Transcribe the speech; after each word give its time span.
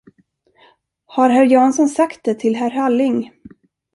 Har 1.05 1.29
herr 1.29 1.43
Jansson 1.45 1.87
sagt 1.89 2.23
det 2.23 2.33
till 2.39 2.55
herr 2.55 2.69
Halling? 2.71 3.31